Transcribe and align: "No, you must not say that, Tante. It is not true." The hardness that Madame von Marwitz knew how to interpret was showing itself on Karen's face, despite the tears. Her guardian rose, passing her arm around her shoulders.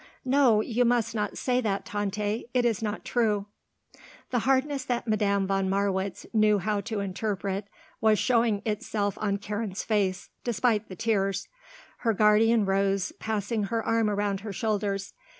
"No, 0.25 0.61
you 0.61 0.83
must 0.83 1.13
not 1.13 1.37
say 1.37 1.61
that, 1.61 1.85
Tante. 1.85 2.45
It 2.55 2.65
is 2.65 2.81
not 2.81 3.05
true." 3.05 3.45
The 4.31 4.39
hardness 4.49 4.83
that 4.85 5.07
Madame 5.07 5.45
von 5.45 5.69
Marwitz 5.69 6.25
knew 6.33 6.57
how 6.57 6.81
to 6.81 7.01
interpret 7.01 7.67
was 8.01 8.17
showing 8.17 8.63
itself 8.65 9.15
on 9.21 9.37
Karen's 9.37 9.83
face, 9.83 10.31
despite 10.43 10.89
the 10.89 10.95
tears. 10.95 11.47
Her 11.99 12.13
guardian 12.13 12.65
rose, 12.65 13.11
passing 13.19 13.65
her 13.65 13.85
arm 13.85 14.09
around 14.09 14.39
her 14.39 14.51
shoulders. 14.51 15.13